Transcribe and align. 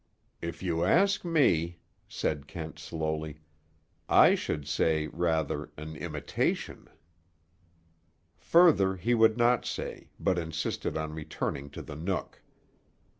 "If 0.41 0.63
you 0.63 0.83
ask 0.83 1.23
me," 1.23 1.77
said 2.07 2.47
Kent 2.47 2.79
slowly, 2.79 3.37
"I 4.09 4.33
should 4.33 4.67
say, 4.67 5.05
rather, 5.05 5.69
an 5.77 5.95
imitation." 5.95 6.87
Further 8.35 8.95
he 8.95 9.13
would 9.13 9.37
not 9.37 9.63
say, 9.63 10.09
but 10.19 10.39
insisted 10.39 10.97
on 10.97 11.13
returning 11.13 11.69
to 11.69 11.83
the 11.83 11.95
Nook. 11.95 12.41